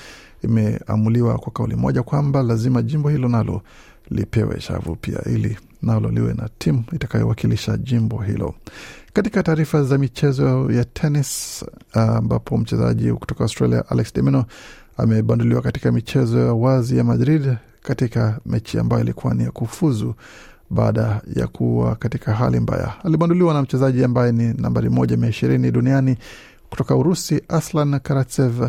imeamuliwa 0.44 1.38
kwa 1.38 1.52
kauli 1.52 1.76
moja 1.76 2.04
kwamba 2.04 2.44
lazima 2.44 2.82
jimbo 2.82 3.10
hilo 3.10 3.28
nalo 3.30 3.62
lipewe 4.10 4.60
shavu 4.62 4.96
pia 4.96 5.20
ili 5.26 5.58
nalo 5.84 6.10
liwe 6.12 6.34
na 6.34 6.50
timu 6.58 6.84
itakayowakilisha 6.94 7.78
jimbo 7.78 8.18
hilo. 8.18 8.56
Katika 9.14 9.44
taarifa 9.44 9.84
za 9.84 9.98
michezo 9.98 10.72
ya 10.72 10.86
tenis, 10.86 11.66
ambapo 11.94 12.56
uh, 12.56 12.62
mchezaji 12.62 13.14
kutoka 13.14 13.44
Australia 13.44 13.84
Alex 13.90 14.14
de 14.14 14.22
Minaur 14.22 14.46
amebanduliwa 14.98 15.62
katika 15.62 15.92
michezo 15.92 16.40
ya 16.40 16.54
wazi 16.54 16.98
ya 16.98 17.04
Madrid 17.04 17.56
katika 17.82 18.40
mechi 18.46 18.80
ambayo 18.80 19.02
ilikuwa 19.04 19.34
ni 19.34 19.44
ya 19.44 19.52
kufuzu 19.52 20.16
baada 20.70 21.22
ya 21.36 21.48
kuwa 21.48 21.96
katika 21.96 22.34
hali 22.34 22.60
mbaya. 22.60 22.94
Alibanduliwa 23.04 23.54
na 23.54 23.62
mchezaji 23.62 24.04
ambaye 24.04 24.32
ni 24.32 24.54
nambari 24.54 24.90
moja 24.90 25.18
mia 25.18 25.30
ishirini 25.30 25.72
duniani 25.72 26.18
kutoka 26.70 26.96
Urusi, 26.96 27.42
Aslan 27.48 28.00
Karatsev 28.00 28.64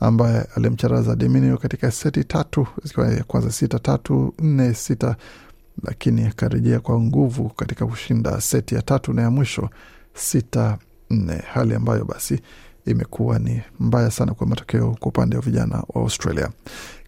ambaye 0.00 0.46
alimcharaza 0.56 1.16
Deminio 1.16 1.56
katika 1.58 1.90
seti 1.90 2.24
tatu 2.24 2.66
zikiwa 2.84 3.08
ya 3.08 3.24
kwanza 3.24 3.50
sita 3.52 3.78
tatu 3.78 4.34
nne 4.38 4.74
sita, 4.74 5.16
lakini 5.82 6.24
akarejea 6.24 6.80
kwa 6.80 7.00
nguvu 7.00 7.48
katika 7.48 7.86
kushinda 7.86 8.40
seti 8.40 8.74
ya 8.74 8.82
tatu 8.82 9.12
na 9.12 9.22
ya 9.22 9.30
mwisho 9.30 9.70
sita 10.14 10.78
nne, 11.10 11.42
hali 11.52 11.74
ambayo 11.74 12.04
basi 12.04 12.40
imekuwa 12.86 13.38
ni 13.38 13.60
mbaya 13.80 14.10
sana 14.10 14.34
kwa 14.34 14.46
matokeo 14.46 14.96
kwa 15.00 15.08
upande 15.08 15.36
wa 15.36 15.42
vijana 15.42 15.74
wa 15.88 16.02
Australia. 16.02 16.50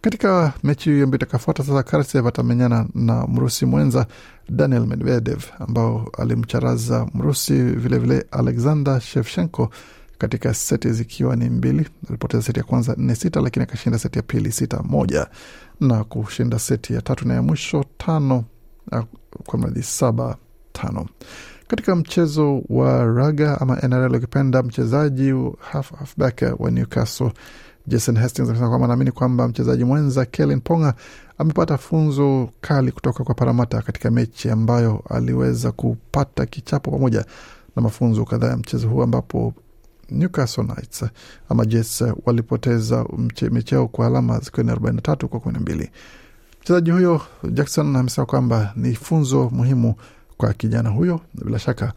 Katika 0.01 0.53
mechi 0.65 0.91
hiyo 0.91 1.05
ambayo 1.05 1.17
itakafuata 1.19 1.65
sasa, 1.65 1.83
Karatsev 1.83 2.27
atamenyana 2.27 2.87
na 2.95 3.27
Mrusi 3.27 3.67
mwenza 3.67 4.07
Daniel 4.49 4.87
Medvedev 4.87 5.45
ambao 5.59 6.11
alimcharaza 6.19 7.07
Mrusi 7.15 7.53
vilevile 7.53 7.99
vile 7.99 8.27
Alexander 8.31 9.01
Shevchenko 9.01 9.71
katika 10.19 10.55
seti 10.55 10.93
zikiwa 10.93 11.37
ni 11.37 11.51
mbili. 11.51 11.89
Alipoteza 12.09 12.43
seti 12.43 12.59
ya 12.59 12.65
kwanza 12.65 12.95
nne 12.99 13.15
sita, 13.15 13.41
lakini 13.41 13.63
akashinda 13.63 13.99
seti 13.99 14.19
ya 14.19 14.23
pili 14.23 14.53
sita 14.53 14.83
moja 14.83 15.27
na 15.81 16.05
kushinda 16.05 16.59
seti 16.59 16.95
ya 16.95 17.03
tatu 17.03 17.29
na 17.29 17.35
ya 17.35 17.43
mwisho 17.43 17.85
tano 17.99 18.45
kwa 19.47 19.59
mradhi 19.59 19.83
saba 19.83 20.37
tano. 20.73 21.07
Katika 21.69 21.97
mchezo 21.97 22.63
wa 22.69 23.05
raga 23.05 23.61
ama 23.61 23.77
NRL 23.77 24.15
ukipenda, 24.15 24.63
mchezaji 24.63 25.35
half, 25.59 25.93
halfback 25.95 26.43
wa 26.59 26.71
Newcastle 26.71 27.33
Jason 27.87 28.17
Hastings 28.19 28.49
amesema 28.49 28.69
kwamba 28.69 28.85
anaamini 28.85 29.11
kwamba 29.13 29.49
mchezaji 29.49 29.85
mwenza 29.85 30.25
Kellen 30.25 30.61
Ponga 30.61 30.95
amepata 31.39 31.79
funzo 31.79 32.49
kali 32.61 32.93
kutoka 32.93 33.25
kwa 33.25 33.35
Paramata 33.35 33.83
katika 33.83 34.11
mechi 34.11 34.51
ambayo 34.51 35.03
aliweza 35.09 35.73
kupata 35.73 36.47
kichapo 36.47 36.91
pamoja 36.91 37.25
na 37.77 37.83
mafunzo 37.83 38.25
kadhaa 38.25 38.49
ya 38.49 38.57
mchezo 38.57 38.89
huu 38.89 39.03
ambapo 39.03 39.55
Newcastle 40.11 40.65
Knights 40.65 41.05
ama 41.49 41.65
Jets 41.67 42.05
walipoteza 42.27 43.07
mechi 43.51 43.75
yao 43.75 43.89
kwa 43.89 44.07
alama 44.07 44.39
zikiwa 44.39 44.65
ni 44.65 44.73
43 44.73 45.27
kwa 45.27 45.41
12. 45.41 45.89
Mchezaji 46.61 46.91
huyo 46.91 47.21
Jackson 47.53 47.97
amesema 47.97 48.27
kwamba 48.27 48.73
ni 48.77 48.95
funzo 48.95 49.51
muhimu 49.53 49.95
kwa 50.37 50.53
kijana 50.53 50.91
huyo 50.91 51.21
na 51.35 51.45
bila 51.45 51.59
shaka 51.59 51.93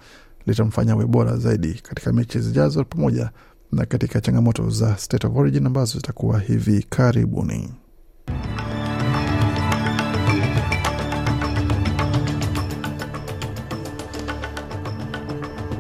litamfanya 0.46 0.94
awe 0.94 1.06
bora 1.06 1.38
zaidi 1.38 1.74
katika 1.74 2.14
mechi 2.14 2.40
zijazo 2.40 2.84
pamoja 2.84 3.30
na 3.72 3.86
katika 3.86 4.22
changamoto 4.22 4.70
za 4.70 4.98
State 4.98 5.26
of 5.26 5.36
Origin 5.38 5.66
ambazo 5.66 5.94
zitakuwa 5.98 6.40
hivi 6.40 6.86
karibuni. 6.90 7.74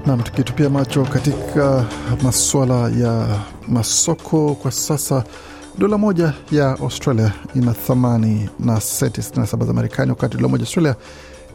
Nam, 0.05 0.21
tukitupia 0.23 0.69
macho 0.69 1.05
katika 1.05 1.85
masuala 2.23 2.89
ya 2.89 3.39
masoko 3.67 4.55
kwa 4.55 4.71
sasa, 4.71 5.23
dola 5.77 5.97
moja 5.97 6.33
ya 6.51 6.69
Australia 6.79 7.31
ina 7.55 7.73
thamani 7.73 8.49
na 8.59 8.79
senti 8.81 9.21
67 9.21 9.65
za 9.65 9.73
Marekani, 9.73 10.09
wakati 10.11 10.37
dola 10.37 10.47
moja 10.49 10.63
Australia 10.63 10.95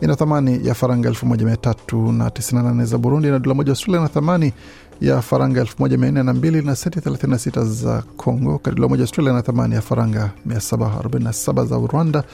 ina 0.01 0.17
thamani 0.17 0.61
ya 0.67 0.75
faranga 0.75 1.11
1398 1.11 2.85
za 2.85 2.99
Burundi, 2.99 3.29
na 3.29 3.39
dola 3.39 3.55
moja 3.55 3.71
Australia 3.73 4.01
ina 4.01 4.09
thamani 4.09 4.53
ya 5.01 5.23
faranga 5.23 5.63
1402 5.63 6.65
na 6.65 6.77
senti 6.77 7.01
36 7.01 7.65
za 7.65 8.03
Congo, 8.17 8.53
wakati 8.53 8.77
dola 8.77 8.89
moja 8.89 9.03
Australia 9.03 9.33
ina 9.33 9.43
thamani 9.43 9.75
ya 9.75 9.81
faranga 9.81 10.31
747 10.47 11.67
za 11.67 11.77
Rwanda, 11.93 12.25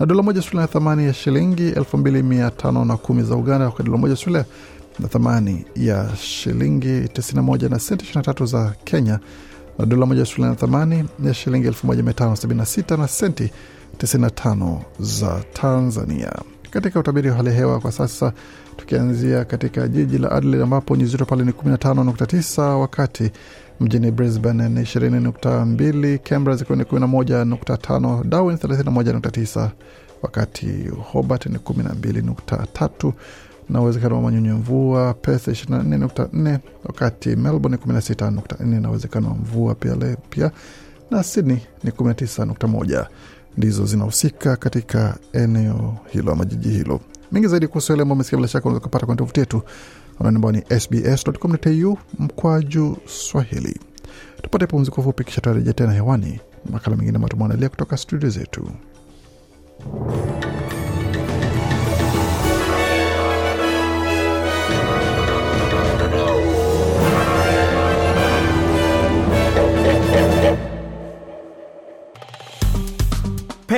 na 0.00 0.06
dola 0.06 0.22
moja 0.22 0.38
Australia 0.38 0.62
ina 0.64 0.72
thamani 0.72 1.04
ya 1.04 1.14
shilingi 1.14 1.70
2510 1.70 3.22
za 3.22 3.36
Uganda, 3.36 3.64
wakati 3.66 3.82
dola 3.82 3.98
moja 3.98 4.12
Australia 4.12 4.44
na 4.98 5.08
thamani 5.08 5.64
ya 5.76 6.08
shilingi 6.16 7.00
91 7.00 7.70
na 7.70 7.78
senti 7.78 8.18
23 8.18 8.46
za 8.46 8.74
Kenya, 8.84 9.18
na 9.78 9.86
dola 9.86 10.06
moja 10.06 10.20
Australia 10.20 10.50
na 10.50 10.56
thamani 10.56 11.04
ya 11.24 11.34
shilingi 11.34 11.68
1576 11.68 12.96
na 12.98 13.08
senti 13.08 13.50
95 13.98 14.78
za 15.00 15.44
Tanzania. 15.52 16.32
Katika 16.70 17.00
utabiri 17.00 17.28
wa 17.30 17.36
hali 17.36 17.48
ya 17.48 17.54
hewa 17.54 17.80
kwa 17.80 17.92
sasa, 17.92 18.32
tukianzia 18.76 19.44
katika 19.44 19.88
jiji 19.88 20.18
la 20.18 20.30
Adelaide 20.32 20.62
ambapo 20.64 20.96
nyuzi 20.96 21.12
joto 21.12 21.24
pale 21.24 21.44
ni 21.44 21.50
15.9, 21.52 22.62
wakati 22.62 23.30
mjini 23.80 24.10
Brisbane 24.10 24.68
ni 24.68 24.80
20.2, 24.82 26.18
Canberra 26.18 26.56
zikiwa 26.56 26.78
ni 26.78 26.84
11.5, 26.84 28.24
Darwin 28.24 28.56
31.9, 28.56 29.68
wakati 30.22 30.66
Hobart 31.12 31.46
ni 31.46 31.58
12.3 31.58 33.12
na 33.68 33.80
uwezekano 33.80 34.14
wa 34.16 34.22
manyunyu 34.22 34.54
mvua. 34.56 35.14
Perth 35.14 35.48
24.4, 35.48 36.58
wakati 36.84 37.28
Melbourne 37.36 37.76
16.4 37.76 38.80
na 38.80 38.88
uwezekano 38.90 39.28
wa 39.28 39.34
mvua 39.34 39.74
pia 39.74 39.94
le, 39.94 40.16
pia, 40.30 40.50
na 41.10 41.22
Sydney 41.22 41.58
ni 41.84 41.90
19.1 41.90 43.06
ndizo 43.56 43.86
zinahusika 43.86 44.56
katika 44.56 45.16
eneo 45.32 45.96
hilo 46.12 46.32
ama 46.32 46.44
jiji 46.44 46.68
hilo. 46.68 47.00
Mengi 47.32 47.46
zaidi 47.48 47.66
kuhusu 47.68 47.92
yale 47.92 48.02
ambao 48.02 48.14
umesikia, 48.14 48.36
bila 48.36 48.48
shaka 48.48 48.64
unaweza 48.64 48.80
kupata 48.84 49.06
kwenye 49.06 49.18
tovuti 49.18 49.40
yetu 49.40 49.62
ambao 50.18 50.52
ni 50.52 50.62
sbs.com.au 50.80 51.98
mkwaju 52.18 52.96
Swahili. 53.06 53.80
Tupate 54.42 54.66
pumziko 54.66 55.02
fupi, 55.02 55.24
kisha 55.24 55.40
tutarejea 55.40 55.72
tena 55.72 55.92
hewani 55.92 56.40
makala 56.70 56.96
mengine 56.96 57.16
ambayo 57.16 57.28
tumeandalia 57.28 57.68
kutoka 57.68 57.96
studio 57.96 58.30
zetu. 58.30 58.68